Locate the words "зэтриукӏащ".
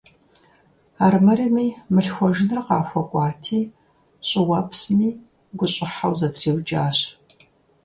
6.19-6.99